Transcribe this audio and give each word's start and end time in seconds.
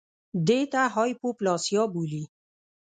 دې 0.47 0.59
ته 0.71 0.81
هایپوپلاسیا 0.95 1.83
بولي 1.93 2.23